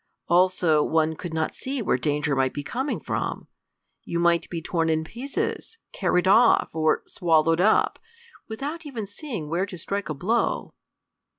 [0.27, 3.47] Also, one could not see where danger might be coming from!
[4.03, 7.99] You might be torn in pieces, carried off, or swallowed up,
[8.47, 10.73] without even seeing where to strike a blow!